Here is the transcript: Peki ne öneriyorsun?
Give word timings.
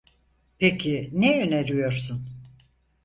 Peki 0.59 1.09
ne 1.13 1.41
öneriyorsun? 1.43 2.29